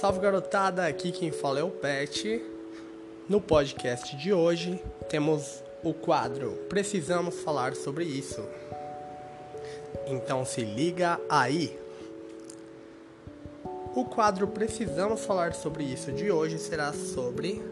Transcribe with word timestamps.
Salve 0.00 0.18
garotada, 0.18 0.86
aqui 0.86 1.12
quem 1.12 1.30
fala 1.30 1.60
é 1.60 1.62
o 1.62 1.68
Pet. 1.68 2.42
No 3.28 3.38
podcast 3.38 4.16
de 4.16 4.32
hoje 4.32 4.82
temos 5.10 5.62
o 5.84 5.92
quadro 5.92 6.52
Precisamos 6.70 7.40
falar 7.40 7.74
sobre 7.74 8.04
isso. 8.04 8.42
Então 10.06 10.42
se 10.46 10.62
liga 10.62 11.20
aí. 11.28 11.78
O 13.94 14.06
quadro 14.06 14.48
Precisamos 14.48 15.22
falar 15.26 15.52
sobre 15.52 15.84
isso 15.84 16.10
de 16.10 16.32
hoje 16.32 16.58
será 16.58 16.94
sobre 16.94 17.62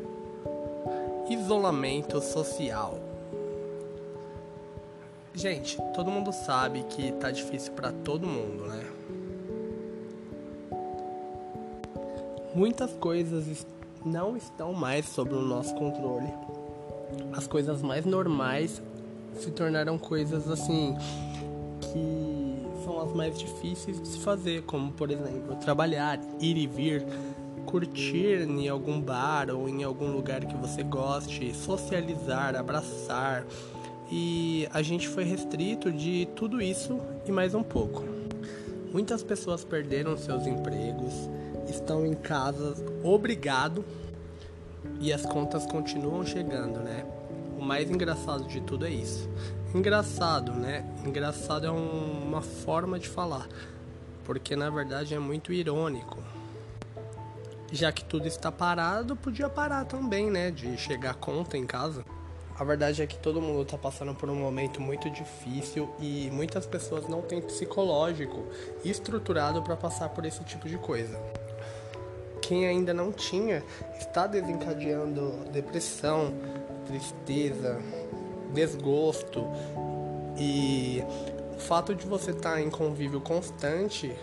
isolamento 1.31 2.21
social. 2.21 3.01
Gente, 5.33 5.79
todo 5.95 6.11
mundo 6.11 6.31
sabe 6.31 6.83
que 6.91 7.11
tá 7.13 7.31
difícil 7.31 7.73
para 7.73 7.91
todo 7.91 8.27
mundo, 8.27 8.67
né? 8.67 8.98
Muitas 12.59 12.93
coisas 12.95 13.65
não 14.05 14.37
estão 14.37 14.73
mais 14.73 15.07
sob 15.07 15.33
o 15.33 15.41
nosso 15.41 15.73
controle. 15.77 16.27
As 17.33 17.47
coisas 17.47 17.81
mais 17.83 18.05
normais 18.05 18.83
se 19.35 19.53
tornaram 19.53 19.97
coisas 19.97 20.51
assim 20.51 20.97
que 21.81 22.83
são 22.85 23.01
as 23.01 23.13
mais 23.13 23.39
difíceis 23.39 24.03
de 24.03 24.09
se 24.09 24.19
fazer, 24.19 24.63
como 24.63 24.91
por 24.91 25.09
exemplo, 25.09 25.55
trabalhar, 25.61 26.19
ir 26.41 26.57
e 26.57 26.67
vir, 26.67 27.07
curtir 27.65 28.43
em 28.43 28.69
algum 28.69 29.01
bar 29.01 29.51
ou 29.51 29.69
em 29.69 29.85
algum 29.85 30.11
lugar 30.11 30.45
que 30.45 30.57
você 30.57 30.83
goste, 30.83 31.55
socializar, 31.55 32.57
abraçar. 32.57 33.47
E 34.11 34.69
a 34.75 34.83
gente 34.83 35.07
foi 35.07 35.23
restrito 35.23 35.93
de 35.93 36.27
tudo 36.35 36.61
isso 36.61 36.99
e 37.25 37.31
mais 37.31 37.55
um 37.55 37.63
pouco. 37.63 38.03
Muitas 38.93 39.23
pessoas 39.23 39.63
perderam 39.63 40.17
seus 40.17 40.45
empregos, 40.45 41.31
estão 41.71 42.07
em 42.07 42.15
casa 42.15 42.75
obrigado 43.03 43.85
e 45.01 45.13
as 45.13 45.25
contas 45.25 45.67
continuam 45.67 46.25
chegando, 46.25 46.81
né? 46.81 47.05
O 47.59 47.63
mais 47.63 47.91
engraçado 47.91 48.45
de 48.45 48.61
tudo 48.61 48.87
é 48.87 48.91
isso. 48.91 49.29
Engraçado, 49.75 50.53
né? 50.53 50.85
Engraçado 51.05 51.67
é 51.67 51.71
um, 51.71 52.23
uma 52.23 52.41
forma 52.41 52.99
de 52.99 53.09
falar, 53.09 53.49
porque 54.25 54.57
na 54.57 54.71
verdade 54.71 55.15
é 55.15 55.19
muito 55.19 55.53
irônico. 55.53 56.19
Já 57.71 57.93
que 57.93 58.03
tudo 58.03 58.27
está 58.27 58.51
parado, 58.51 59.15
podia 59.15 59.49
parar 59.49 59.85
também, 59.85 60.31
né? 60.31 60.51
De 60.51 60.77
chegar 60.79 61.15
conta 61.15 61.59
em 61.59 61.67
casa. 61.67 62.05
A 62.59 62.65
verdade 62.65 63.03
é 63.03 63.07
que 63.07 63.19
todo 63.19 63.41
mundo 63.41 63.63
está 63.63 63.79
passando 63.79 64.15
por 64.15 64.29
um 64.29 64.35
momento 64.35 64.81
muito 64.81 65.09
difícil 65.11 65.89
e 66.01 66.29
muitas 66.33 66.67
pessoas 66.67 67.07
não 67.07 67.23
têm 67.23 67.41
psicológico 67.41 68.47
estruturado 68.85 69.63
para 69.63 69.77
passar 69.77 70.09
por 70.09 70.25
esse 70.25 70.43
tipo 70.43 70.69
de 70.69 70.77
coisa 70.77 71.21
quem 72.49 72.67
ainda 72.67 72.95
não 72.95 73.13
tinha 73.13 73.63
está 74.01 74.27
desencadeando 74.27 75.45
depressão, 75.53 76.33
tristeza, 76.87 77.79
desgosto. 78.55 79.45
E 80.35 81.05
o 81.55 81.61
fato 81.61 81.95
de 81.95 82.07
você 82.07 82.31
estar 82.31 82.55
tá 82.55 82.61
em 82.63 82.71
convívio 82.71 83.21
constante 83.21 84.17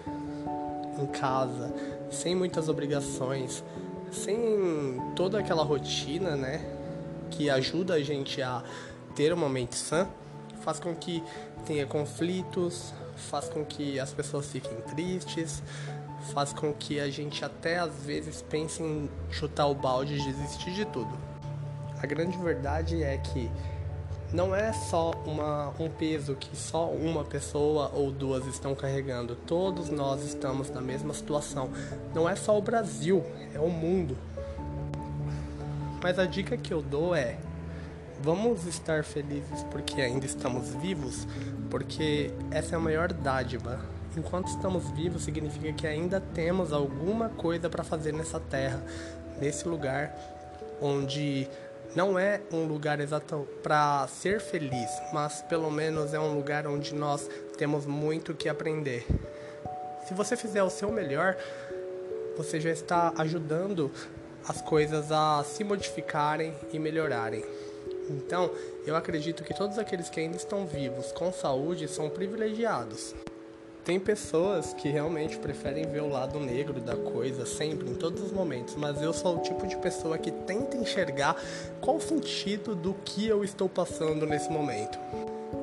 em 0.98 1.06
casa, 1.06 1.72
sem 2.10 2.36
muitas 2.36 2.68
obrigações, 2.68 3.64
sem 4.12 5.00
toda 5.16 5.38
aquela 5.38 5.64
rotina, 5.64 6.36
né, 6.36 6.66
que 7.30 7.48
ajuda 7.48 7.94
a 7.94 8.02
gente 8.02 8.42
a 8.42 8.64
ter 9.14 9.34
uma 9.34 9.48
mente 9.48 9.76
sã, 9.76 10.08
faz 10.62 10.80
com 10.80 10.96
que 10.96 11.24
tenha 11.64 11.86
conflitos, 11.86 12.92
faz 13.16 13.50
com 13.50 13.64
que 13.64 14.00
as 14.00 14.12
pessoas 14.14 14.48
fiquem 14.48 14.82
tristes, 14.82 15.62
faz 16.34 16.54
com 16.54 16.74
que 16.74 17.00
a 17.00 17.10
gente 17.10 17.44
até 17.44 17.80
às 17.80 17.94
vezes 18.04 18.42
pense 18.42 18.82
em 18.82 19.10
chutar 19.30 19.68
o 19.68 19.76
balde 19.76 20.16
e 20.16 20.22
desistir 20.22 20.72
de 20.72 20.86
tudo. 20.86 21.12
A 22.02 22.06
grande 22.06 22.38
verdade 22.38 23.04
é 23.04 23.18
que 23.18 23.50
não 24.34 24.56
é 24.56 24.74
só 24.74 25.12
uma, 25.26 25.74
um 25.80 25.90
peso 25.90 26.36
que 26.36 26.56
só 26.56 26.90
uma 26.90 27.24
pessoa 27.24 27.92
ou 27.94 28.12
duas 28.12 28.46
estão 28.48 28.76
carregando. 28.76 29.36
Todos 29.36 29.90
nós 29.90 30.24
estamos 30.24 30.70
na 30.70 30.82
mesma 30.82 31.14
situação. 31.14 31.70
Não 32.14 32.28
é 32.28 32.36
só 32.36 32.58
o 32.58 32.62
Brasil, 32.62 33.24
é 33.54 33.60
o 33.60 33.70
mundo. 33.70 34.18
Mas 36.04 36.20
a 36.20 36.26
dica 36.26 36.58
que 36.58 36.74
eu 36.74 36.82
dou 36.82 37.16
é: 37.16 37.38
vamos 38.22 38.66
estar 38.66 39.04
felizes 39.04 39.64
porque 39.72 40.02
ainda 40.02 40.26
estamos 40.26 40.70
vivos, 40.76 41.28
porque 41.70 42.32
essa 42.52 42.76
é 42.76 42.78
a 42.78 42.82
maior 42.82 43.14
dádiva 43.14 43.95
enquanto 44.18 44.48
estamos 44.48 44.90
vivos, 44.92 45.24
significa 45.24 45.74
que 45.74 45.88
ainda 45.88 46.20
temos 46.20 46.72
alguma 46.74 47.30
coisa 47.30 47.70
para 47.70 47.84
fazer 47.84 48.14
nessa 48.14 48.40
terra, 48.40 48.84
nesse 49.40 49.68
lugar 49.68 50.16
onde 50.82 51.48
não 51.96 52.20
é 52.20 52.42
um 52.52 52.66
lugar 52.66 53.00
exato 53.00 53.48
para 53.64 54.06
ser 54.08 54.42
feliz, 54.42 54.90
mas 55.14 55.42
pelo 55.44 55.72
menos 55.72 56.14
é 56.14 56.20
um 56.20 56.36
lugar 56.36 56.68
onde 56.68 56.94
nós 56.94 57.30
temos 57.58 57.86
muito 57.86 58.34
que 58.34 58.50
aprender. 58.50 59.06
Se 60.06 60.14
você 60.14 60.36
fizer 60.36 60.62
o 60.62 60.70
seu 60.70 60.92
melhor, 60.92 61.38
você 62.38 62.60
já 62.60 62.70
está 62.70 63.14
ajudando 63.18 63.92
as 64.48 64.62
coisas 64.62 65.12
a 65.12 65.44
se 65.44 65.64
modificarem 65.64 66.54
e 66.72 66.78
melhorarem. 66.78 67.44
Então, 68.10 68.52
eu 68.86 68.96
acredito 68.96 69.44
que 69.44 69.54
todos 69.54 69.80
aqueles 69.80 70.10
que 70.10 70.20
ainda 70.20 70.38
estão 70.38 70.68
vivos 70.68 71.12
com 71.12 71.32
saúde 71.32 71.88
são 71.88 72.10
privilegiados. 72.10 73.16
Tem 73.86 74.00
pessoas 74.00 74.74
que 74.74 74.90
realmente 74.90 75.38
preferem 75.38 75.86
ver 75.86 76.02
o 76.02 76.10
lado 76.10 76.40
negro 76.40 76.82
da 76.82 76.96
coisa 76.96 77.46
sempre, 77.46 77.88
em 77.88 77.94
todos 77.94 78.20
os 78.20 78.32
momentos, 78.32 78.74
mas 78.76 79.00
eu 79.00 79.14
sou 79.14 79.38
o 79.38 79.40
tipo 79.42 79.68
de 79.68 79.78
pessoa 79.78 80.18
que 80.18 80.32
tenta 80.32 80.76
enxergar 80.76 81.40
qual 81.80 81.98
o 81.98 82.02
sentido 82.02 82.74
do 82.74 82.96
que 83.06 83.28
eu 83.28 83.44
estou 83.44 83.70
passando 83.70 84.26
nesse 84.26 84.50
momento. 84.50 84.98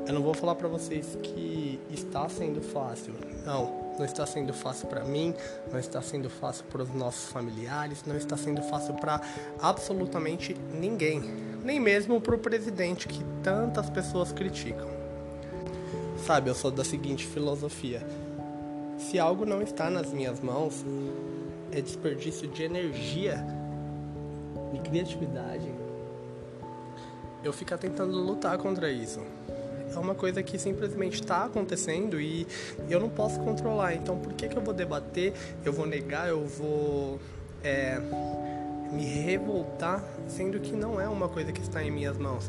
Eu 0.06 0.15
não 0.15 0.22
vou 0.22 0.34
falar 0.34 0.55
para 0.55 0.69
vocês 0.69 1.19
que 1.21 1.81
está 1.91 2.28
sendo 2.28 2.62
fácil. 2.62 3.12
Não, 3.44 3.93
não 3.99 4.05
está 4.05 4.25
sendo 4.25 4.55
fácil 4.55 4.87
para 4.87 5.03
mim, 5.03 5.34
não 5.72 5.81
está 5.81 6.00
sendo 6.00 6.31
fácil 6.31 6.65
para 6.66 6.82
os 6.84 6.94
nossos 6.94 7.28
familiares, 7.32 8.05
não 8.06 8.16
está 8.16 8.37
sendo 8.37 8.62
fácil 8.62 8.94
para 8.94 9.21
absolutamente 9.61 10.56
ninguém, 10.72 11.21
nem 11.65 11.81
mesmo 11.81 12.21
para 12.21 12.37
o 12.37 12.38
presidente 12.38 13.09
que 13.09 13.25
tantas 13.43 13.91
pessoas 13.91 14.31
criticam. 14.31 15.01
Sabe, 16.27 16.49
eu 16.49 16.55
sou 16.55 16.71
da 16.71 16.84
seguinte 16.84 17.27
filosofia: 17.27 18.00
se 18.97 19.19
algo 19.19 19.44
não 19.44 19.60
está 19.60 19.91
nas 19.91 20.12
minhas 20.12 20.38
mãos, 20.38 20.84
é 21.72 21.81
desperdício 21.81 22.47
de 22.47 22.62
energia, 22.62 23.44
de 24.72 24.78
criatividade. 24.88 25.69
Eu 27.43 27.53
ficar 27.53 27.77
tentando 27.77 28.16
lutar 28.16 28.56
contra 28.56 28.88
isso. 28.88 29.21
É 29.93 29.99
uma 29.99 30.15
coisa 30.15 30.44
que 30.44 30.56
simplesmente 30.61 31.15
está 31.15 31.44
acontecendo 31.44 32.21
e 32.21 32.47
eu 32.88 33.00
não 33.00 33.09
posso 33.09 33.41
controlar. 33.41 33.94
Então, 33.94 34.16
por 34.16 34.32
que, 34.32 34.49
que 34.49 34.56
eu 34.56 34.62
vou 34.62 34.72
debater? 34.72 35.34
Eu 35.65 35.72
vou 35.72 35.87
negar? 35.87 36.28
Eu 36.28 36.47
vou 36.47 37.19
é, 37.65 37.99
me 38.93 39.05
revoltar, 39.05 40.03
sendo 40.28 40.61
que 40.61 40.72
não 40.72 41.00
é 41.00 41.09
uma 41.09 41.28
coisa 41.28 41.50
que 41.50 41.61
está 41.61 41.82
em 41.82 41.91
minhas 41.91 42.16
mãos. 42.16 42.49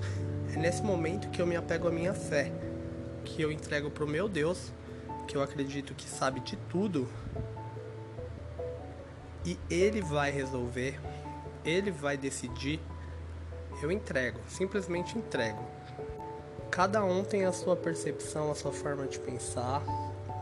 É 0.53 0.57
nesse 0.57 0.83
momento 0.83 1.27
que 1.29 1.41
eu 1.41 1.47
me 1.47 1.55
apego 1.55 1.87
à 1.87 1.91
minha 1.91 2.13
fé 2.13 2.51
que 3.23 3.41
eu 3.41 3.51
entrego 3.51 3.89
pro 3.89 4.07
meu 4.07 4.27
Deus, 4.27 4.71
que 5.27 5.35
eu 5.35 5.41
acredito 5.41 5.93
que 5.93 6.07
sabe 6.07 6.39
de 6.41 6.55
tudo, 6.69 7.07
e 9.45 9.57
ele 9.69 10.01
vai 10.01 10.31
resolver, 10.31 10.99
ele 11.65 11.91
vai 11.91 12.17
decidir, 12.17 12.79
eu 13.81 13.91
entrego, 13.91 14.39
simplesmente 14.47 15.17
entrego. 15.17 15.63
Cada 16.71 17.03
um 17.03 17.23
tem 17.23 17.45
a 17.45 17.51
sua 17.51 17.75
percepção, 17.75 18.51
a 18.51 18.55
sua 18.55 18.71
forma 18.71 19.05
de 19.05 19.19
pensar, 19.19 19.83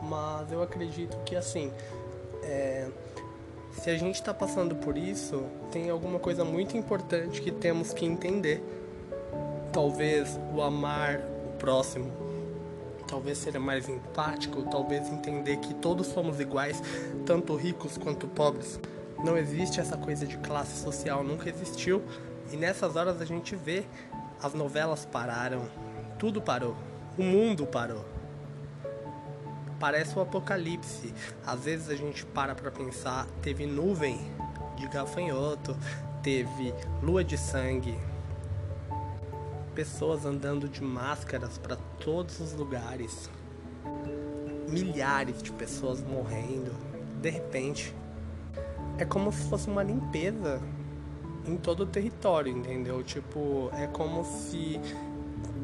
mas 0.04 0.52
eu 0.52 0.62
acredito 0.62 1.18
que 1.26 1.36
assim, 1.36 1.72
é, 2.44 2.88
se 3.74 3.90
a 3.90 3.98
gente 3.98 4.16
está 4.16 4.34
passando 4.34 4.76
por 4.76 4.98
isso, 4.98 5.44
tem 5.72 5.90
alguma 5.90 6.20
coisa 6.20 6.44
muito 6.44 6.78
importante 6.78 7.42
que 7.42 7.52
temos 7.52 7.94
que 7.94 8.06
entender. 8.06 8.64
Talvez 9.72 10.40
o 10.54 10.62
amar 10.62 11.20
o 11.20 11.58
próximo, 11.58 12.12
talvez 13.12 13.38
ser 13.38 13.60
mais 13.60 13.90
empático, 13.90 14.64
talvez 14.64 15.10
entender 15.10 15.58
que 15.58 15.74
todos 15.74 16.08
somos 16.08 16.40
iguais, 16.40 16.82
tanto 17.26 17.58
ricos 17.58 17.98
quanto 17.98 18.26
pobres. 18.26 18.80
Não 19.22 19.38
existe 19.38 19.82
essa 19.82 19.98
coisa 19.98 20.26
de 20.26 20.38
classe 20.38 20.82
social, 20.82 21.22
nunca 21.22 21.50
existiu. 21.50 22.02
E 22.54 22.56
nessas 22.56 22.96
horas 22.96 23.22
a 23.22 23.26
gente 23.26 23.54
vê 23.54 23.84
as 24.42 24.54
novelas 24.54 25.06
pararam, 25.06 25.68
tudo 26.18 26.42
parou, 26.42 26.76
o 27.18 27.22
mundo 27.22 27.68
parou. 27.68 28.06
Parece 29.78 30.16
o 30.16 30.20
um 30.20 30.22
apocalipse. 30.22 31.14
Às 31.46 31.66
vezes 31.66 31.90
a 31.90 31.96
gente 31.96 32.26
para 32.26 32.56
para 32.56 32.72
pensar, 32.72 33.28
teve 33.42 33.66
nuvem 33.66 34.32
de 34.78 34.88
gafanhoto, 34.88 35.76
teve 36.24 36.74
lua 37.04 37.24
de 37.24 37.38
sangue, 37.38 37.98
pessoas 39.76 40.26
andando 40.26 40.68
de 40.68 40.84
máscaras 40.84 41.58
para 41.58 41.76
todos 42.00 42.40
os 42.40 42.54
lugares, 42.54 43.30
milhares 44.70 45.42
de 45.42 45.52
pessoas 45.52 46.02
morrendo. 46.02 46.72
De 47.22 47.30
repente, 47.30 47.96
é 48.98 49.06
como 49.06 49.32
se 49.32 49.50
fosse 49.50 49.70
uma 49.70 49.84
limpeza 49.84 50.62
em 51.46 51.58
todo 51.58 51.84
o 51.84 51.86
território, 51.86 52.52
entendeu? 52.52 53.04
Tipo, 53.04 53.70
é 53.74 53.88
como 53.88 54.24
se 54.24 54.80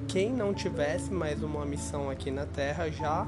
quem 0.07 0.31
não 0.31 0.53
tivesse 0.53 1.11
mais 1.11 1.43
uma 1.43 1.65
missão 1.65 2.09
aqui 2.09 2.31
na 2.31 2.45
Terra 2.45 2.89
já 2.89 3.27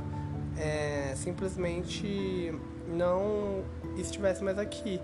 é, 0.57 1.13
simplesmente 1.15 2.53
não 2.87 3.63
estivesse 3.97 4.43
mais 4.43 4.57
aqui. 4.57 4.99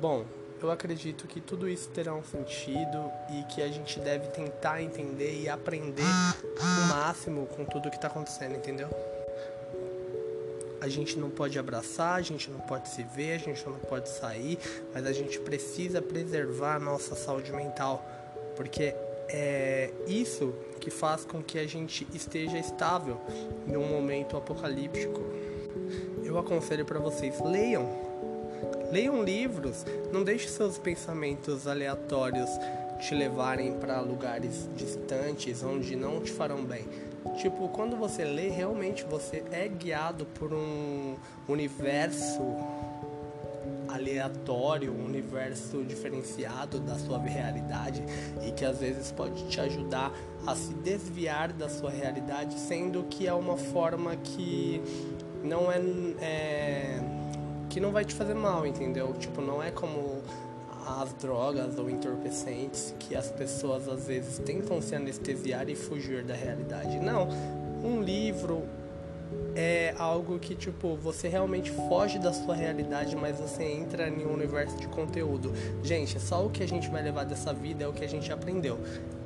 Bom, 0.00 0.24
eu 0.64 0.70
acredito 0.70 1.26
que 1.26 1.40
tudo 1.40 1.68
isso 1.68 1.90
terá 1.90 2.14
um 2.14 2.24
sentido 2.24 3.10
e 3.30 3.42
que 3.44 3.62
a 3.62 3.68
gente 3.68 4.00
deve 4.00 4.28
tentar 4.28 4.82
entender 4.82 5.40
e 5.42 5.48
aprender 5.48 6.02
o 6.02 6.88
máximo 6.88 7.46
com 7.46 7.64
tudo 7.64 7.90
que 7.90 7.96
está 7.96 8.08
acontecendo, 8.08 8.56
entendeu? 8.56 8.88
A 10.80 10.88
gente 10.88 11.18
não 11.18 11.30
pode 11.30 11.58
abraçar, 11.58 12.14
a 12.14 12.22
gente 12.22 12.50
não 12.50 12.60
pode 12.60 12.88
se 12.88 13.02
ver, 13.02 13.34
a 13.34 13.38
gente 13.38 13.64
não 13.66 13.78
pode 13.78 14.08
sair, 14.08 14.58
mas 14.92 15.06
a 15.06 15.12
gente 15.12 15.38
precisa 15.38 16.00
preservar 16.00 16.76
a 16.76 16.78
nossa 16.78 17.14
saúde 17.14 17.52
mental, 17.52 18.02
porque 18.56 18.94
é 19.28 19.90
isso 20.06 20.54
que 20.80 20.90
faz 20.90 21.24
com 21.24 21.42
que 21.42 21.58
a 21.58 21.66
gente 21.66 22.06
esteja 22.12 22.58
estável 22.58 23.20
em 23.66 23.76
um 23.76 23.86
momento 23.86 24.36
apocalíptico. 24.36 25.20
Eu 26.22 26.38
aconselho 26.38 26.84
para 26.84 26.98
vocês, 26.98 27.38
leiam. 27.40 28.13
Leiam 28.94 29.24
livros, 29.24 29.84
não 30.12 30.22
deixe 30.22 30.46
seus 30.46 30.78
pensamentos 30.78 31.66
aleatórios 31.66 32.48
te 33.00 33.12
levarem 33.12 33.72
para 33.72 33.98
lugares 33.98 34.70
distantes 34.76 35.64
onde 35.64 35.96
não 35.96 36.20
te 36.20 36.30
farão 36.30 36.64
bem. 36.64 36.84
Tipo, 37.38 37.68
quando 37.70 37.96
você 37.96 38.24
lê, 38.24 38.50
realmente 38.50 39.02
você 39.02 39.42
é 39.50 39.66
guiado 39.66 40.24
por 40.26 40.54
um 40.54 41.16
universo 41.48 42.40
aleatório, 43.88 44.92
um 44.92 45.06
universo 45.06 45.82
diferenciado 45.82 46.78
da 46.78 46.96
sua 46.96 47.18
realidade 47.18 48.00
e 48.46 48.52
que 48.52 48.64
às 48.64 48.78
vezes 48.78 49.10
pode 49.10 49.44
te 49.48 49.60
ajudar 49.60 50.12
a 50.46 50.54
se 50.54 50.72
desviar 50.72 51.52
da 51.52 51.68
sua 51.68 51.90
realidade, 51.90 52.60
sendo 52.60 53.02
que 53.10 53.26
é 53.26 53.34
uma 53.34 53.56
forma 53.56 54.14
que 54.14 54.80
não 55.42 55.70
é, 55.72 55.80
é 56.20 57.13
que 57.74 57.80
não 57.80 57.90
vai 57.90 58.04
te 58.04 58.14
fazer 58.14 58.34
mal, 58.34 58.64
entendeu? 58.64 59.12
Tipo, 59.14 59.42
não 59.42 59.60
é 59.60 59.68
como 59.68 60.22
as 60.86 61.12
drogas 61.14 61.76
ou 61.76 61.90
entorpecentes 61.90 62.94
que 63.00 63.16
as 63.16 63.32
pessoas 63.32 63.88
às 63.88 64.06
vezes 64.06 64.38
tentam 64.38 64.80
se 64.80 64.94
anestesiar 64.94 65.68
e 65.68 65.74
fugir 65.74 66.22
da 66.22 66.34
realidade. 66.34 67.00
Não, 67.00 67.26
um 67.82 68.00
livro, 68.00 68.62
é 69.56 69.92
algo 69.98 70.38
que, 70.38 70.54
tipo, 70.54 70.94
você 70.94 71.26
realmente 71.26 71.72
foge 71.72 72.16
da 72.20 72.32
sua 72.32 72.54
realidade, 72.54 73.16
mas 73.16 73.40
você 73.40 73.64
entra 73.64 74.08
em 74.08 74.24
um 74.24 74.32
universo 74.32 74.76
de 74.76 74.86
conteúdo. 74.86 75.52
Gente, 75.82 76.20
só 76.20 76.46
o 76.46 76.50
que 76.50 76.62
a 76.62 76.68
gente 76.68 76.88
vai 76.88 77.02
levar 77.02 77.24
dessa 77.24 77.52
vida 77.52 77.82
é 77.82 77.88
o 77.88 77.92
que 77.92 78.04
a 78.04 78.08
gente 78.08 78.32
aprendeu, 78.32 78.78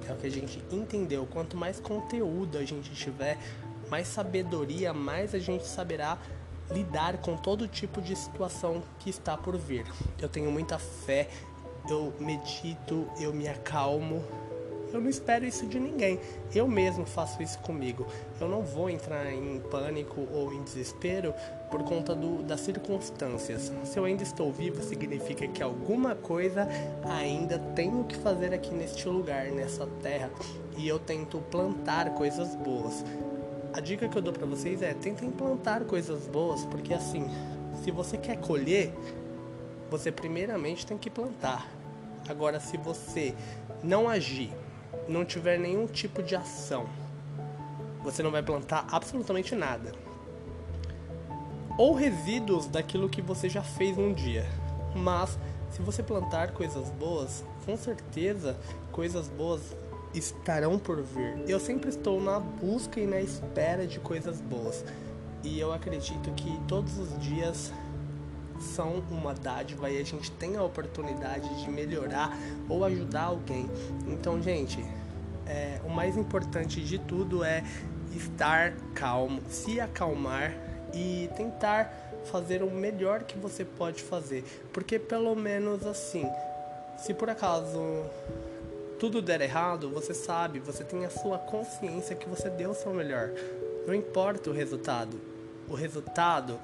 é 0.09 0.13
o 0.15 0.17
que 0.17 0.27
a 0.27 0.31
gente 0.31 0.65
entendeu. 0.73 1.29
Quanto 1.31 1.55
mais 1.55 1.79
conteúdo 1.81 2.57
a 2.57 2.65
gente 2.65 2.95
tiver, 2.95 3.37
mais 3.91 4.09
sabedoria, 4.09 4.95
mais 4.95 5.35
a 5.35 5.39
gente 5.39 5.67
saberá 5.67 6.17
lidar 6.71 7.19
com 7.19 7.37
todo 7.37 7.67
tipo 7.69 8.01
de 8.01 8.15
situação 8.17 8.83
que 8.99 9.11
está 9.11 9.37
por 9.37 9.57
vir. 9.57 9.87
Eu 10.21 10.29
tenho 10.29 10.51
muita 10.51 10.79
fé, 10.79 11.29
eu 11.89 12.13
medito, 12.21 13.09
eu 13.19 13.33
me 13.33 13.49
acalmo 13.49 14.23
eu 14.93 15.01
não 15.01 15.11
espero 15.11 15.45
isso 15.45 15.67
de 15.67 15.79
ninguém. 15.79 16.19
Eu 16.55 16.67
mesmo 16.67 17.05
faço 17.05 17.43
isso 17.43 17.59
comigo. 17.59 18.07
Eu 18.41 18.49
não 18.49 18.63
vou 18.63 18.89
entrar 18.89 19.31
em 19.33 19.61
pânico 19.61 20.27
ou 20.33 20.53
em 20.53 20.63
desespero 20.63 21.35
por 21.71 21.83
conta 21.83 22.15
do, 22.15 22.43
das 22.43 22.61
circunstâncias. 22.61 23.73
Se 23.85 23.99
eu 23.99 24.05
ainda 24.05 24.23
estou 24.23 24.51
vivo, 24.51 24.83
significa 24.83 25.47
que 25.47 25.63
alguma 25.63 26.15
coisa 26.15 26.67
ainda 27.05 27.59
tenho 27.75 28.05
que 28.05 28.17
fazer 28.17 28.55
aqui 28.55 28.73
neste 28.75 29.07
lugar, 29.09 29.47
nessa 29.47 29.87
terra. 30.03 30.31
E 30.77 30.89
eu 30.89 30.99
tento 30.99 31.39
plantar 31.51 32.15
coisas 32.15 32.55
boas. 32.55 33.05
A 33.79 33.81
dica 33.81 34.09
que 34.09 34.19
eu 34.19 34.23
dou 34.23 34.33
para 34.33 34.45
vocês 34.45 34.83
é: 34.83 34.93
tentem 34.93 35.31
plantar 35.31 35.85
coisas 35.85 36.27
boas, 36.27 36.65
porque 36.65 36.93
assim, 36.93 37.25
se 37.85 37.93
você 37.93 38.19
quer 38.19 38.37
colher, 38.37 38.93
você 39.89 40.11
primeiramente 40.11 40.85
tem 40.85 40.99
que 40.99 41.09
plantar. 41.09 41.65
Agora, 42.29 42.59
se 42.59 42.77
você 42.77 43.37
não 43.81 44.09
agir 44.09 44.51
não 45.09 45.25
tiver 45.25 45.61
nenhum 45.61 45.87
tipo 45.87 46.25
de 46.25 46.35
ação, 46.35 46.89
você 48.03 48.21
não 48.21 48.33
vai 48.33 48.43
plantar 48.43 48.85
absolutamente 48.91 49.55
nada. 49.55 49.93
Ou 51.79 51.95
resíduos 51.95 52.67
daquilo 52.67 53.09
que 53.09 53.23
você 53.23 53.49
já 53.49 53.63
fez 53.63 53.97
um 53.97 54.13
dia. 54.13 54.45
Mas 54.93 55.39
se 55.71 55.81
você 55.83 56.03
plantar 56.03 56.51
coisas 56.51 56.91
boas, 56.91 57.45
com 57.65 57.77
certeza 57.77 58.59
coisas 58.91 59.29
boas 59.29 59.77
estarão 60.15 60.79
por 60.79 61.03
vir. 61.03 61.45
Eu 61.49 61.61
sempre 61.61 61.91
estou 61.91 62.21
na 62.21 62.39
busca 62.41 63.01
e 63.01 63.07
na 63.07 63.21
espera 63.21 63.87
de 63.87 63.99
coisas 64.01 64.41
boas. 64.41 64.85
E 65.43 65.59
eu 65.59 65.73
acredito 65.73 66.31
que 66.33 66.59
todos 66.67 66.99
os 66.99 67.19
dias 67.21 67.73
são 68.61 69.03
uma 69.11 69.35
dádiva 69.35 69.89
e 69.89 70.01
a 70.01 70.05
gente 70.05 70.31
tem 70.33 70.57
a 70.57 70.63
oportunidade 70.63 71.63
de 71.63 71.71
melhorar 71.71 72.37
ou 72.69 72.85
ajudar 72.85 73.25
alguém. 73.25 73.71
Então, 74.07 74.43
gente, 74.43 74.85
é, 75.47 75.81
o 75.85 75.91
mais 75.91 76.17
importante 76.17 76.81
de 76.83 76.99
tudo 76.99 77.45
é 77.45 77.63
estar 78.15 78.73
calmo, 78.95 79.41
se 79.49 79.81
acalmar 79.81 80.53
e 80.93 81.31
tentar 81.37 81.93
fazer 82.25 82.63
o 82.63 82.71
melhor 82.71 83.23
que 83.23 83.39
você 83.39 83.65
pode 83.65 84.03
fazer, 84.03 84.45
porque 84.73 84.99
pelo 84.99 85.35
menos 85.35 85.87
assim, 85.87 86.29
se 86.99 87.15
por 87.15 87.31
acaso 87.31 88.05
tudo 88.99 89.23
der 89.23 89.41
errado, 89.41 89.89
você 89.91 90.13
sabe, 90.13 90.59
você 90.59 90.83
tem 90.83 91.05
a 91.05 91.11
sua 91.11 91.39
consciência 91.39 92.17
que 92.17 92.29
você 92.29 92.51
deu 92.51 92.71
o 92.71 92.75
seu 92.75 92.93
melhor. 92.93 93.31
Não 93.87 93.95
importa 93.95 94.51
o 94.51 94.53
resultado. 94.53 95.21
O 95.69 95.75
resultado 95.75 96.59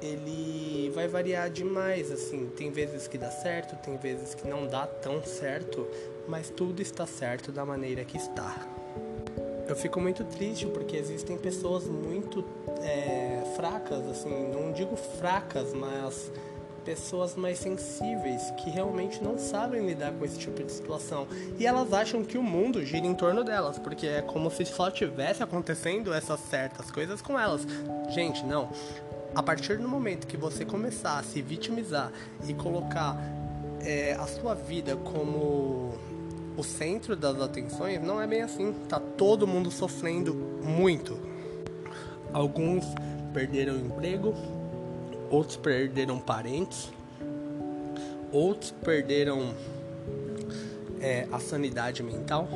ele 0.00 0.90
vai 0.94 1.08
variar 1.08 1.50
demais, 1.50 2.10
assim, 2.12 2.50
tem 2.56 2.70
vezes 2.70 3.08
que 3.08 3.18
dá 3.18 3.30
certo, 3.30 3.76
tem 3.82 3.96
vezes 3.96 4.34
que 4.34 4.46
não 4.46 4.66
dá 4.66 4.86
tão 4.86 5.22
certo, 5.24 5.86
mas 6.28 6.50
tudo 6.50 6.80
está 6.80 7.06
certo 7.06 7.50
da 7.50 7.64
maneira 7.64 8.04
que 8.04 8.16
está. 8.16 8.66
Eu 9.66 9.76
fico 9.76 10.00
muito 10.00 10.24
triste 10.24 10.66
porque 10.66 10.96
existem 10.96 11.36
pessoas 11.36 11.84
muito 11.84 12.44
é, 12.80 13.42
fracas, 13.56 14.06
assim, 14.06 14.50
não 14.52 14.72
digo 14.72 14.96
fracas, 14.96 15.74
mas 15.74 16.30
pessoas 16.88 17.36
mais 17.36 17.58
sensíveis 17.58 18.50
que 18.56 18.70
realmente 18.70 19.22
não 19.22 19.36
sabem 19.36 19.86
lidar 19.86 20.10
com 20.10 20.24
esse 20.24 20.38
tipo 20.38 20.64
de 20.64 20.72
situação 20.72 21.28
e 21.58 21.66
elas 21.66 21.92
acham 21.92 22.24
que 22.24 22.38
o 22.38 22.42
mundo 22.42 22.82
gira 22.82 23.06
em 23.06 23.12
torno 23.14 23.44
delas, 23.44 23.78
porque 23.78 24.06
é 24.06 24.22
como 24.22 24.50
se 24.50 24.64
só 24.64 24.90
tivesse 24.90 25.42
acontecendo 25.42 26.14
essas 26.14 26.40
certas 26.40 26.90
coisas 26.90 27.20
com 27.20 27.38
elas. 27.38 27.66
Gente, 28.08 28.42
não. 28.46 28.70
A 29.34 29.42
partir 29.42 29.76
do 29.76 29.86
momento 29.86 30.26
que 30.26 30.38
você 30.38 30.64
começar 30.64 31.18
a 31.18 31.22
se 31.22 31.42
vitimizar 31.42 32.10
e 32.48 32.54
colocar 32.54 33.18
é, 33.82 34.14
a 34.14 34.26
sua 34.26 34.54
vida 34.54 34.96
como 34.96 35.92
o 36.56 36.64
centro 36.64 37.14
das 37.14 37.38
atenções, 37.38 38.00
não 38.00 38.18
é 38.18 38.26
bem 38.26 38.40
assim. 38.40 38.74
Tá 38.88 38.98
todo 38.98 39.46
mundo 39.46 39.70
sofrendo 39.70 40.32
muito. 40.64 41.18
Alguns 42.32 42.86
perderam 43.34 43.76
emprego, 43.76 44.34
outros 45.30 45.56
perderam 45.56 46.18
parentes, 46.18 46.90
outros 48.32 48.70
perderam 48.70 49.54
é, 51.00 51.26
a 51.30 51.38
sanidade 51.38 52.02
mental 52.02 52.48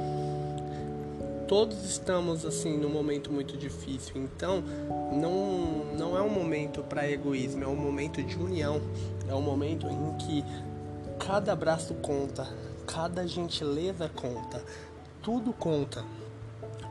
todos 1.53 1.85
estamos 1.85 2.47
assim 2.47 2.79
num 2.79 2.89
momento 2.89 3.31
muito 3.31 3.59
difícil. 3.59 4.17
Então, 4.17 4.65
não 5.13 5.85
não 5.99 6.17
é 6.17 6.23
um 6.23 6.31
momento 6.31 6.83
para 6.83 7.07
egoísmo, 7.07 7.63
é 7.63 7.67
um 7.67 7.77
momento 7.77 8.23
de 8.23 8.39
união. 8.39 8.81
É 9.29 9.35
um 9.35 9.43
momento 9.43 9.87
em 9.87 10.17
que 10.17 10.43
cada 11.19 11.53
abraço 11.53 11.93
conta, 11.97 12.49
cada 12.87 13.27
gentileza 13.27 14.09
conta, 14.09 14.65
tudo 15.21 15.53
conta. 15.53 16.03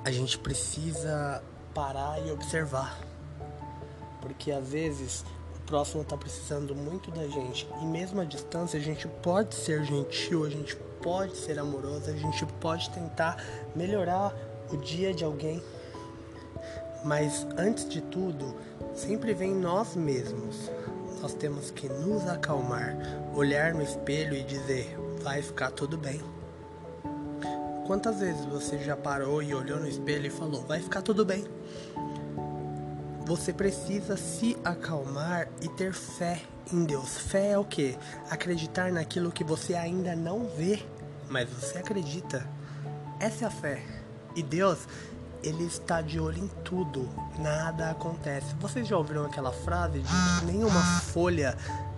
A 0.05 0.11
gente 0.11 0.37
precisa 0.37 1.41
parar 1.73 2.23
e 2.23 2.31
observar. 2.31 2.99
Porque 4.21 4.51
às 4.51 4.69
vezes 4.69 5.25
próximo 5.71 6.01
está 6.01 6.17
precisando 6.17 6.75
muito 6.75 7.09
da 7.11 7.25
gente. 7.29 7.65
E 7.81 7.85
mesmo 7.85 8.19
à 8.19 8.25
distância, 8.25 8.77
a 8.77 8.83
gente 8.83 9.07
pode 9.07 9.55
ser 9.55 9.85
gentil, 9.85 10.43
a 10.43 10.49
gente 10.49 10.75
pode 11.01 11.37
ser 11.37 11.57
amoroso, 11.57 12.09
a 12.09 12.13
gente 12.13 12.45
pode 12.59 12.89
tentar 12.89 13.41
melhorar 13.73 14.35
o 14.69 14.75
dia 14.75 15.13
de 15.13 15.23
alguém. 15.23 15.63
Mas 17.05 17.47
antes 17.57 17.87
de 17.87 18.01
tudo, 18.01 18.53
sempre 18.93 19.33
vem 19.33 19.55
nós 19.55 19.95
mesmos. 19.95 20.69
Nós 21.21 21.33
temos 21.33 21.71
que 21.71 21.87
nos 21.87 22.27
acalmar, 22.27 22.93
olhar 23.33 23.73
no 23.73 23.81
espelho 23.81 24.35
e 24.35 24.43
dizer: 24.43 24.93
vai 25.23 25.41
ficar 25.41 25.71
tudo 25.71 25.97
bem. 25.97 26.19
Quantas 27.87 28.19
vezes 28.19 28.43
você 28.43 28.77
já 28.77 28.97
parou 28.97 29.41
e 29.41 29.55
olhou 29.55 29.79
no 29.79 29.87
espelho 29.87 30.27
e 30.27 30.29
falou: 30.29 30.63
vai 30.63 30.81
ficar 30.81 31.01
tudo 31.01 31.23
bem? 31.23 31.45
Você 33.25 33.53
precisa 33.53 34.17
se 34.17 34.57
acalmar 34.63 35.47
e 35.61 35.69
ter 35.69 35.93
fé 35.93 36.41
em 36.71 36.83
Deus. 36.83 37.17
Fé 37.17 37.51
é 37.51 37.57
o 37.57 37.65
que? 37.65 37.97
Acreditar 38.29 38.91
naquilo 38.91 39.31
que 39.31 39.43
você 39.43 39.73
ainda 39.73 40.15
não 40.15 40.47
vê, 40.47 40.83
mas 41.29 41.49
você 41.49 41.77
acredita. 41.77 42.47
Essa 43.19 43.45
é 43.45 43.47
a 43.47 43.51
fé. 43.51 43.83
E 44.35 44.41
Deus, 44.41 44.79
ele 45.43 45.65
está 45.65 46.01
de 46.01 46.19
olho 46.19 46.43
em 46.43 46.47
tudo, 46.63 47.09
nada 47.39 47.91
acontece. 47.91 48.55
Vocês 48.59 48.87
já 48.87 48.97
ouviram 48.97 49.25
aquela 49.25 49.51
frase 49.51 49.99
de 49.99 50.07
que 50.39 50.45
nenhuma 50.45 50.81
folha 51.01 51.57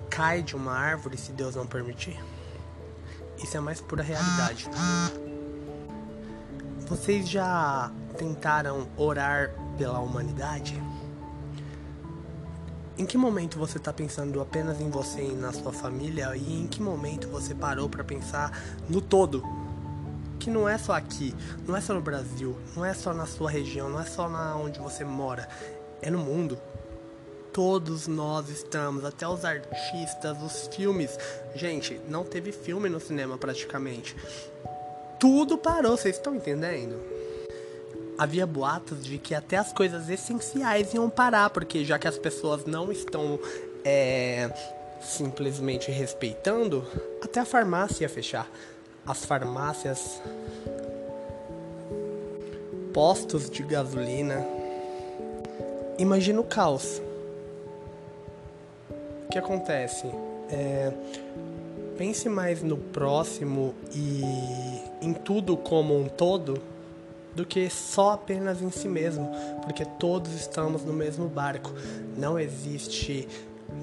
cai 0.10 0.42
de 0.42 0.56
uma 0.56 0.74
árvore 0.74 1.18
se 1.18 1.32
Deus 1.32 1.56
não 1.56 1.66
permitir? 1.66 2.20
Isso 3.42 3.56
é 3.56 3.60
a 3.60 3.62
mais 3.62 3.82
pura 3.82 4.04
realidade. 4.04 4.70
Vocês 6.88 7.28
já 7.28 7.92
tentaram 8.18 8.88
orar 8.98 9.54
pela 9.78 10.00
humanidade? 10.00 10.82
Em 12.96 13.08
que 13.08 13.18
momento 13.18 13.58
você 13.58 13.80
está 13.80 13.92
pensando 13.92 14.40
apenas 14.40 14.80
em 14.80 14.88
você 14.88 15.24
e 15.24 15.32
na 15.32 15.52
sua 15.52 15.74
família 15.74 16.36
e 16.36 16.62
em 16.62 16.68
que 16.68 16.80
momento 16.80 17.28
você 17.28 17.56
parou 17.56 17.90
para 17.90 18.04
pensar 18.04 18.56
no 18.88 19.02
todo? 19.02 19.44
Que 20.40 20.52
não 20.52 20.70
é 20.70 20.78
só 20.78 20.94
aqui, 20.94 21.34
não 21.66 21.76
é 21.76 21.82
só 21.82 21.96
no 21.96 22.02
Brasil, 22.02 22.56
não 22.76 22.86
é 22.86 22.94
só 22.94 23.12
na 23.12 23.26
sua 23.26 23.50
região, 23.50 23.90
não 23.90 24.00
é 24.00 24.06
só 24.06 24.30
na 24.30 24.56
onde 24.56 24.80
você 24.80 25.04
mora, 25.04 25.50
é 26.04 26.12
no 26.12 26.20
mundo. 26.20 26.60
Todos 27.52 28.08
nós 28.08 28.50
estamos, 28.50 29.04
até 29.04 29.28
os 29.28 29.44
artistas, 29.44 30.40
os 30.44 30.68
filmes. 30.68 31.18
Gente, 31.56 32.00
não 32.08 32.24
teve 32.24 32.52
filme 32.52 32.90
no 32.90 33.00
cinema 33.00 33.40
praticamente. 33.40 34.16
Tudo 35.20 35.58
parou, 35.58 35.98
vocês 35.98 36.16
estão 36.16 36.36
entendendo? 36.36 37.13
Havia 38.18 38.46
boatos 38.46 39.04
de 39.04 39.18
que 39.18 39.34
até 39.34 39.58
as 39.58 39.72
coisas 39.74 40.10
essenciais 40.10 40.94
iam 40.94 41.10
parar, 41.10 41.50
porque 41.50 41.84
já 41.84 41.98
que 41.98 42.08
as 42.08 42.18
pessoas 42.18 42.66
não 42.66 42.92
estão 42.92 43.40
é, 43.84 44.50
simplesmente 45.02 45.92
respeitando, 45.92 46.86
até 47.22 47.40
a 47.40 47.46
farmácia 47.46 48.04
ia 48.04 48.10
fechar. 48.10 48.50
As 49.06 49.26
farmácias, 49.26 50.22
postos 52.94 53.50
de 53.50 53.64
gasolina. 53.64 54.46
Imagina 55.98 56.40
o 56.40 56.44
caos. 56.44 57.02
O 59.26 59.30
que 59.30 59.38
acontece? 59.38 60.08
É, 60.50 60.94
pense 61.98 62.30
mais 62.30 62.62
no 62.62 62.78
próximo 62.78 63.74
e 63.94 64.22
em 65.02 65.14
tudo 65.14 65.58
como 65.58 65.98
um 65.98 66.08
todo 66.08 66.73
do 67.36 67.46
que 67.46 67.70
só 67.70 68.12
apenas 68.12 68.62
em 68.62 68.70
si 68.70 68.88
mesmo, 68.88 69.30
porque 69.64 69.86
todos 69.86 70.34
estamos 70.34 70.84
no 70.84 70.94
mesmo 70.94 71.28
barco. 71.28 71.74
Não 72.18 72.40
existe 72.40 73.28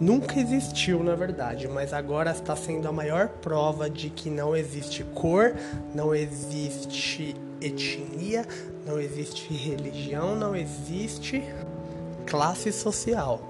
nunca 0.00 0.38
existiu, 0.38 1.02
na 1.02 1.14
verdade, 1.14 1.66
mas 1.66 1.92
agora 1.92 2.30
está 2.30 2.54
sendo 2.54 2.86
a 2.86 2.92
maior 2.92 3.28
prova 3.28 3.88
de 3.90 4.10
que 4.10 4.30
não 4.30 4.54
existe 4.54 5.02
cor, 5.02 5.54
não 5.94 6.14
existe 6.14 7.34
etnia, 7.60 8.46
não 8.86 9.00
existe 9.00 9.52
religião, 9.52 10.36
não 10.36 10.54
existe 10.54 11.42
classe 12.26 12.72
social. 12.72 13.40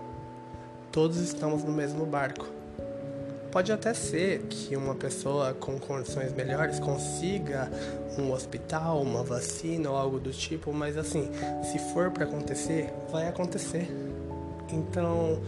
Todos 0.91 1.19
estamos 1.19 1.63
no 1.63 1.73
mesmo 1.73 2.05
barco. 2.07 2.60
Pode 3.51 3.73
até 3.73 3.93
ser 3.93 4.43
que 4.43 4.77
uma 4.77 4.95
pessoa 4.95 5.53
com 5.55 5.77
condições 5.77 6.33
melhores 6.33 6.79
consiga 6.79 7.69
um 8.17 8.33
hospital, 8.33 9.03
uma 9.03 9.25
vacina 9.25 9.91
ou 9.91 9.97
algo 9.97 10.21
do 10.21 10.31
tipo, 10.31 10.73
mas 10.73 10.97
assim, 10.97 11.29
se 11.65 11.79
for 11.93 12.13
para 12.13 12.25
acontecer, 12.25 12.93
vai 13.11 13.27
acontecer. 13.27 13.89
Então, 14.71 15.43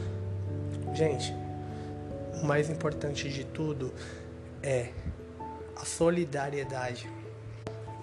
gente, 0.92 1.32
o 2.42 2.44
mais 2.44 2.68
importante 2.68 3.28
de 3.28 3.44
tudo 3.44 3.94
é 4.64 4.88
a 5.76 5.84
solidariedade. 5.84 7.08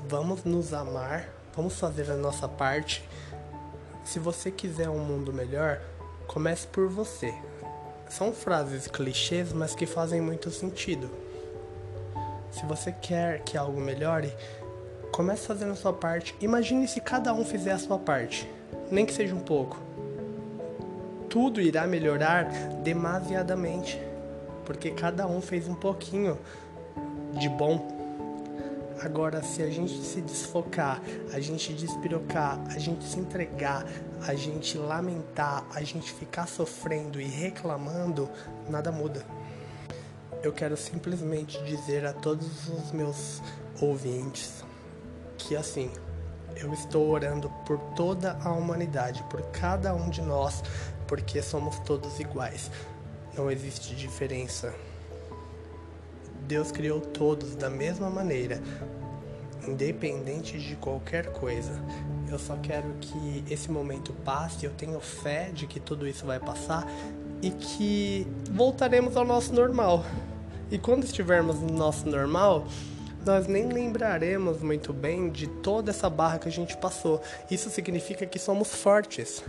Vamos 0.07 0.45
nos 0.45 0.73
amar, 0.73 1.27
vamos 1.53 1.77
fazer 1.77 2.09
a 2.09 2.15
nossa 2.15 2.47
parte. 2.47 3.03
Se 4.05 4.17
você 4.17 4.49
quiser 4.49 4.89
um 4.89 4.99
mundo 4.99 5.33
melhor, 5.33 5.81
comece 6.25 6.65
por 6.67 6.87
você. 6.87 7.33
São 8.09 8.33
frases 8.33 8.87
clichês, 8.87 9.53
mas 9.53 9.75
que 9.75 9.85
fazem 9.85 10.19
muito 10.19 10.49
sentido. 10.49 11.09
Se 12.51 12.65
você 12.65 12.91
quer 12.91 13.43
que 13.43 13.55
algo 13.55 13.79
melhore, 13.79 14.33
comece 15.11 15.45
fazendo 15.45 15.73
a 15.73 15.75
sua 15.75 15.93
parte. 15.93 16.35
Imagine 16.41 16.87
se 16.87 16.99
cada 16.99 17.33
um 17.33 17.45
fizer 17.45 17.71
a 17.71 17.77
sua 17.77 17.99
parte, 17.99 18.49
nem 18.89 19.05
que 19.05 19.13
seja 19.13 19.35
um 19.35 19.39
pouco. 19.39 19.79
Tudo 21.29 21.61
irá 21.61 21.85
melhorar 21.85 22.45
demasiadamente, 22.83 24.01
porque 24.65 24.89
cada 24.89 25.27
um 25.27 25.39
fez 25.39 25.67
um 25.67 25.75
pouquinho 25.75 26.39
de 27.33 27.47
bom 27.47 27.98
Agora, 29.01 29.41
se 29.41 29.63
a 29.63 29.69
gente 29.69 29.97
se 30.03 30.19
desfocar, 30.19 31.01
a 31.31 31.39
gente 31.39 31.73
despirocar, 31.73 32.59
a 32.67 32.77
gente 32.77 33.05
se 33.05 33.17
entregar, 33.17 33.85
a 34.27 34.35
gente 34.35 34.77
lamentar, 34.77 35.65
a 35.73 35.81
gente 35.83 36.11
ficar 36.11 36.47
sofrendo 36.47 37.21
e 37.21 37.25
reclamando, 37.25 38.29
nada 38.69 38.91
muda. 38.91 39.25
Eu 40.43 40.51
quero 40.51 40.75
simplesmente 40.75 41.61
dizer 41.63 42.05
a 42.05 42.11
todos 42.11 42.67
os 42.67 42.91
meus 42.91 43.41
ouvintes 43.81 44.63
que 45.37 45.55
assim, 45.55 45.89
eu 46.57 46.73
estou 46.73 47.09
orando 47.09 47.49
por 47.65 47.79
toda 47.95 48.37
a 48.43 48.51
humanidade, 48.51 49.23
por 49.29 49.41
cada 49.51 49.93
um 49.93 50.09
de 50.09 50.21
nós, 50.21 50.61
porque 51.07 51.41
somos 51.41 51.79
todos 51.79 52.19
iguais. 52.19 52.69
Não 53.35 53.49
existe 53.49 53.95
diferença. 53.95 54.73
Deus 56.49 56.71
criou 56.71 56.99
todos 56.99 57.53
da 57.53 57.69
mesma 57.69 58.09
maneira, 58.09 58.59
independente 59.67 60.57
de 60.57 60.75
qualquer 60.77 61.31
coisa. 61.31 61.79
Eu 62.27 62.39
só 62.39 62.57
quero 62.57 62.91
que 62.99 63.43
esse 63.47 63.69
momento 63.69 64.11
passe, 64.25 64.65
eu 64.65 64.71
tenho 64.71 64.99
fé 64.99 65.51
de 65.53 65.67
que 65.67 65.79
tudo 65.79 66.07
isso 66.07 66.25
vai 66.25 66.39
passar 66.39 66.87
e 67.39 67.51
que 67.51 68.25
voltaremos 68.49 69.15
ao 69.15 69.23
nosso 69.23 69.53
normal. 69.53 70.03
E 70.71 70.79
quando 70.79 71.03
estivermos 71.03 71.59
no 71.59 71.71
nosso 71.71 72.09
normal, 72.09 72.65
nós 73.23 73.45
nem 73.45 73.69
lembraremos 73.69 74.59
muito 74.59 74.91
bem 74.91 75.29
de 75.29 75.45
toda 75.45 75.91
essa 75.91 76.09
barra 76.09 76.39
que 76.39 76.47
a 76.47 76.51
gente 76.51 76.75
passou. 76.77 77.21
Isso 77.51 77.69
significa 77.69 78.25
que 78.25 78.39
somos 78.39 78.73
fortes. 78.73 79.43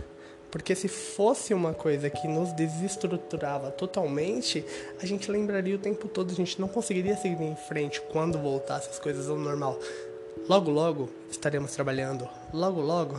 Porque 0.51 0.75
se 0.75 0.89
fosse 0.89 1.53
uma 1.53 1.73
coisa 1.73 2.09
que 2.09 2.27
nos 2.27 2.51
desestruturava 2.51 3.71
totalmente, 3.71 4.65
a 5.01 5.05
gente 5.05 5.31
lembraria 5.31 5.75
o 5.75 5.79
tempo 5.79 6.09
todo, 6.09 6.31
a 6.31 6.35
gente 6.35 6.59
não 6.59 6.67
conseguiria 6.67 7.15
seguir 7.15 7.43
em 7.43 7.55
frente 7.55 8.01
quando 8.11 8.37
voltasse 8.37 8.89
as 8.89 8.99
coisas 8.99 9.29
ao 9.29 9.37
normal. 9.37 9.79
Logo, 10.49 10.69
logo 10.69 11.09
estaremos 11.29 11.73
trabalhando, 11.73 12.27
logo, 12.53 12.81
logo 12.81 13.15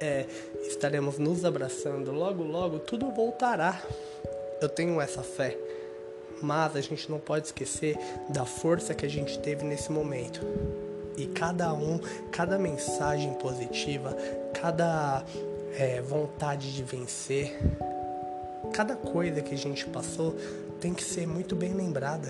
é, 0.00 0.26
estaremos 0.66 1.18
nos 1.18 1.44
abraçando, 1.44 2.12
logo, 2.12 2.42
logo 2.42 2.78
tudo 2.80 3.10
voltará. 3.10 3.80
Eu 4.60 4.68
tenho 4.68 5.00
essa 5.00 5.22
fé, 5.22 5.56
mas 6.42 6.76
a 6.76 6.80
gente 6.82 7.10
não 7.10 7.18
pode 7.18 7.46
esquecer 7.46 7.96
da 8.28 8.44
força 8.44 8.94
que 8.94 9.06
a 9.06 9.10
gente 9.10 9.38
teve 9.38 9.64
nesse 9.64 9.90
momento. 9.90 10.40
E 11.16 11.26
cada 11.26 11.72
um, 11.72 11.98
cada 12.30 12.58
mensagem 12.58 13.32
positiva, 13.34 14.16
cada 14.54 15.24
é, 15.78 16.00
vontade 16.00 16.74
de 16.74 16.82
vencer, 16.82 17.58
cada 18.72 18.94
coisa 18.96 19.40
que 19.40 19.54
a 19.54 19.58
gente 19.58 19.86
passou 19.86 20.36
tem 20.80 20.94
que 20.94 21.04
ser 21.04 21.26
muito 21.26 21.54
bem 21.54 21.74
lembrada. 21.74 22.28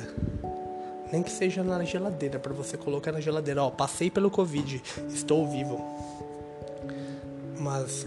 Nem 1.13 1.23
que 1.23 1.31
seja 1.31 1.63
na 1.63 1.83
geladeira, 1.85 2.39
para 2.39 2.53
você 2.53 2.77
colocar 2.77 3.11
na 3.11 3.21
geladeira, 3.21 3.63
ó, 3.63 3.71
passei 3.71 4.11
pelo 4.11 4.31
Covid, 4.31 4.83
estou 5.09 5.47
vivo. 5.49 5.85
Mas 7.59 8.07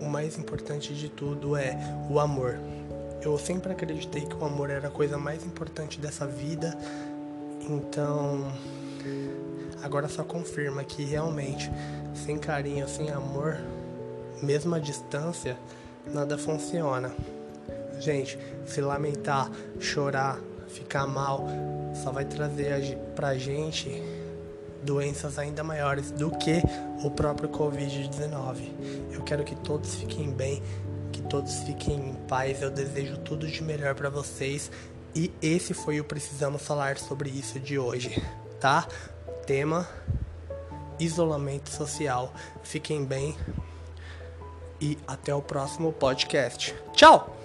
o 0.00 0.06
mais 0.06 0.38
importante 0.38 0.94
de 0.94 1.08
tudo 1.08 1.56
é 1.56 1.76
o 2.08 2.20
amor. 2.20 2.58
Eu 3.20 3.36
sempre 3.38 3.72
acreditei 3.72 4.24
que 4.24 4.36
o 4.36 4.44
amor 4.44 4.70
era 4.70 4.88
a 4.88 4.90
coisa 4.90 5.18
mais 5.18 5.44
importante 5.44 5.98
dessa 5.98 6.26
vida. 6.26 6.76
Então, 7.68 8.52
agora 9.82 10.08
só 10.08 10.22
confirma 10.22 10.84
que 10.84 11.02
realmente, 11.02 11.70
sem 12.14 12.38
carinho, 12.38 12.88
sem 12.88 13.10
amor, 13.10 13.58
mesmo 14.42 14.74
à 14.74 14.78
distância, 14.78 15.56
nada 16.12 16.36
funciona. 16.36 17.12
Gente, 17.98 18.38
se 18.66 18.80
lamentar, 18.80 19.50
chorar, 19.80 20.38
ficar 20.68 21.06
mal, 21.06 21.46
só 22.02 22.10
vai 22.10 22.24
trazer 22.24 22.96
pra 23.14 23.36
gente 23.36 24.02
doenças 24.82 25.38
ainda 25.38 25.64
maiores 25.64 26.10
do 26.10 26.30
que 26.30 26.62
o 27.02 27.10
próprio 27.10 27.48
Covid-19. 27.48 28.70
Eu 29.10 29.22
quero 29.22 29.44
que 29.44 29.56
todos 29.56 29.96
fiquem 29.96 30.30
bem, 30.30 30.62
que 31.10 31.22
todos 31.22 31.60
fiquem 31.60 32.10
em 32.10 32.14
paz. 32.28 32.62
Eu 32.62 32.70
desejo 32.70 33.18
tudo 33.18 33.46
de 33.46 33.62
melhor 33.62 33.94
para 33.94 34.08
vocês. 34.08 34.70
E 35.14 35.32
esse 35.40 35.72
foi 35.74 35.98
o 35.98 36.04
Precisamos 36.04 36.62
Falar 36.62 36.98
sobre 36.98 37.30
isso 37.30 37.58
de 37.58 37.78
hoje, 37.78 38.22
tá? 38.60 38.86
Tema: 39.46 39.88
isolamento 41.00 41.70
social. 41.70 42.32
Fiquem 42.62 43.04
bem 43.04 43.34
e 44.80 44.98
até 45.06 45.34
o 45.34 45.42
próximo 45.42 45.92
podcast. 45.92 46.74
Tchau! 46.92 47.36